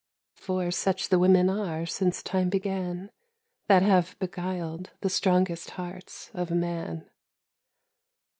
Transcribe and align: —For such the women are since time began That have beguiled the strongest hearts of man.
—For 0.45 0.71
such 0.71 1.09
the 1.09 1.19
women 1.19 1.47
are 1.47 1.85
since 1.85 2.23
time 2.23 2.49
began 2.49 3.11
That 3.67 3.83
have 3.83 4.17
beguiled 4.17 4.89
the 5.01 5.11
strongest 5.11 5.69
hearts 5.77 6.31
of 6.33 6.49
man. 6.49 7.07